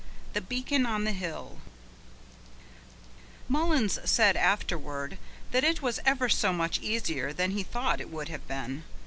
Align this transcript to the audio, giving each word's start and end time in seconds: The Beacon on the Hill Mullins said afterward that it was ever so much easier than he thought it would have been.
The 0.33 0.41
Beacon 0.41 0.87
on 0.87 1.03
the 1.03 1.11
Hill 1.11 1.59
Mullins 3.47 3.99
said 4.03 4.35
afterward 4.35 5.19
that 5.51 5.63
it 5.63 5.83
was 5.83 5.99
ever 6.07 6.27
so 6.27 6.51
much 6.51 6.79
easier 6.79 7.31
than 7.31 7.51
he 7.51 7.61
thought 7.61 8.01
it 8.01 8.09
would 8.09 8.27
have 8.29 8.47
been. 8.47 8.83